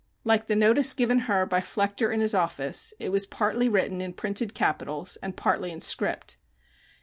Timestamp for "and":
5.21-5.37